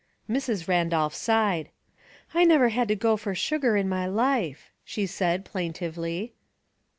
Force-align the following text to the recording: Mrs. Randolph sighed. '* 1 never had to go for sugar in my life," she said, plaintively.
Mrs. 0.27 0.67
Randolph 0.67 1.13
sighed. 1.13 1.69
'* 2.01 2.31
1 2.31 2.47
never 2.47 2.69
had 2.69 2.87
to 2.87 2.95
go 2.95 3.15
for 3.17 3.35
sugar 3.35 3.77
in 3.77 3.87
my 3.87 4.07
life," 4.07 4.71
she 4.83 5.05
said, 5.05 5.45
plaintively. 5.45 6.33